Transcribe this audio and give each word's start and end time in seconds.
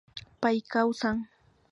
Pay 0.41 0.57
kawsan 0.71 1.17